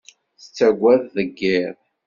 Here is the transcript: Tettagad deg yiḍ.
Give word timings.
Tettagad 0.41 1.01
deg 1.15 1.31
yiḍ. 1.43 1.77